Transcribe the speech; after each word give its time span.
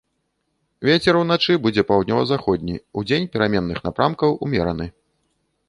Вецер 0.87 1.19
уначы 1.19 1.57
будзе 1.65 1.83
паўднёва-заходні, 1.91 2.75
удзень 3.03 3.29
пераменных 3.35 3.77
напрамкаў 3.89 4.29
ўмераны. 4.49 4.89